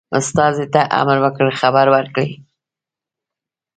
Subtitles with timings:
[0.19, 2.29] استازي ته امر وکړ خبر ورکړي.